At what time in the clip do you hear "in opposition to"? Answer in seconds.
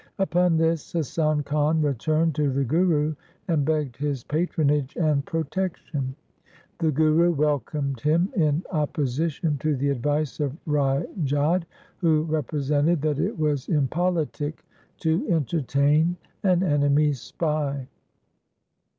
8.35-9.75